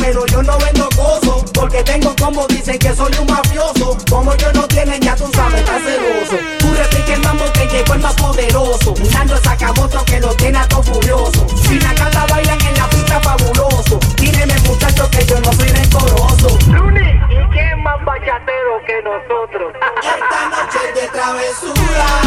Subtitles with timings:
[0.00, 1.44] pero yo no vendo coso.
[1.52, 3.96] Porque tengo como dicen que soy un mafioso.
[4.10, 6.36] Como yo no tienen, ya tú sabes, está celoso.
[6.58, 8.94] Tú repique el mambo que llegó el más poderoso.
[9.00, 11.46] Mirando sacamoto que lo tiene a todo furioso.
[11.66, 13.98] Si la gata bailan en la pista fabuloso.
[14.16, 16.58] Tíreme muchachos que yo no soy rencoroso.
[16.68, 19.72] Luni, ¿y quién más bachatero que nosotros?
[20.02, 22.25] Esta noche de travesura.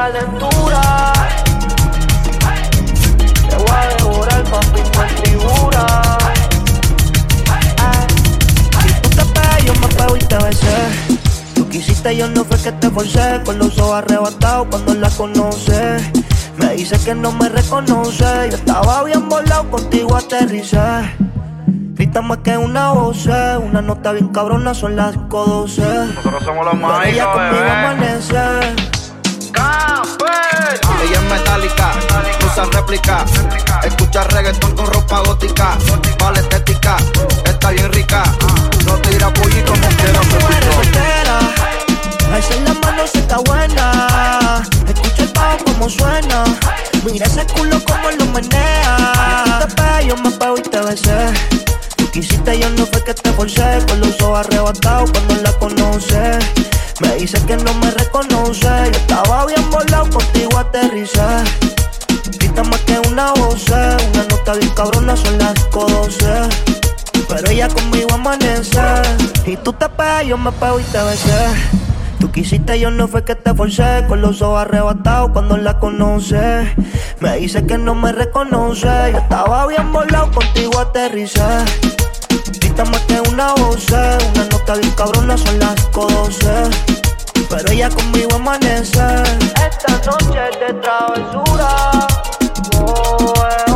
[0.00, 1.12] Calentura.
[3.48, 5.86] Te voy a devorar, papi, con figura.
[8.86, 10.76] Si tú te pegas, yo me pego y te besé.
[11.54, 13.42] Tú quisiste, yo no fue que te forcé.
[13.44, 16.02] Con los ojos arrebatados cuando la conoces.
[16.56, 18.48] Me dice que no me reconoce.
[18.50, 20.78] Yo estaba bien volado, contigo aterricé.
[22.00, 26.14] Grita más que una voz, una nota bien cabrona, son las 5.12.
[26.14, 28.39] Nosotros somos los Pero ella mágicos, conmigo amanece.
[32.90, 33.24] Réplica.
[33.84, 35.78] Escucha reggaetón con ropa gótica.
[36.18, 36.96] Vale estética,
[37.44, 38.22] está bien rica.
[38.84, 40.20] No tira pollo como quiera
[42.32, 44.62] alza en la mano si está buena.
[44.86, 46.44] Escucha el bajo como suena.
[47.04, 49.44] Mira ese culo como lo menea.
[49.44, 51.32] Tú te pegas, yo me pego y te besé.
[51.96, 53.84] Tú quisiste, yo no fue que te forcé.
[53.88, 56.44] Con los ojos arrebatados cuando la conoces.
[57.00, 58.60] Me dice que no me reconoce.
[58.60, 61.79] Yo estaba bien volado, contigo aterricé.
[62.38, 63.96] Grita más que una voz, eh.
[64.12, 66.70] una nota bien cabrona, son las 5.12.
[67.28, 68.80] Pero ella conmigo amanece.
[69.46, 71.46] Y tú te pegas, yo me pego y te besé.
[72.18, 74.04] Tú quisiste, yo no fue que te forcé.
[74.08, 76.68] Con los ojos arrebatados cuando la conoces.
[77.20, 78.88] Me dice que no me reconoce.
[79.12, 81.42] Yo estaba bien volado, contigo aterricé.
[82.60, 84.18] Grita más que una voz, eh.
[84.34, 86.89] una nota bien cabrona, son las 5.12.
[87.50, 89.00] Pero ella conmigo amanece.
[89.68, 92.06] Esta noche es de travesura.
[92.80, 93.34] Oh.
[93.66, 93.69] Eh.